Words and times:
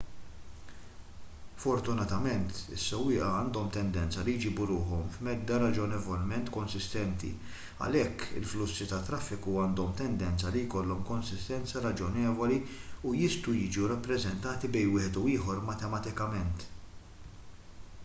fortunatament 1.63 2.53
is-sewwieqa 2.77 3.25
għandhom 3.39 3.67
tendenza 3.73 4.23
li 4.29 4.33
jġibu 4.37 4.65
ruħhom 4.69 5.11
f'medda 5.17 5.59
raġonevolment 5.63 6.49
konsistenti 6.55 7.29
għalhekk 7.87 8.31
il-flussi 8.41 8.87
tat-traffiku 8.93 9.53
għandhom 9.65 9.93
tendenza 10.01 10.53
li 10.57 10.63
jkollhom 10.69 11.03
konsistenza 11.11 11.83
raġonevoli 11.85 12.57
u 13.11 13.13
jistgħu 13.19 13.55
jiġu 13.59 13.91
rappreżentati 13.93 14.73
bejn 14.77 14.95
wieħed 14.97 15.21
u 15.25 15.27
ieħor 15.35 15.61
matematikament 15.69 16.67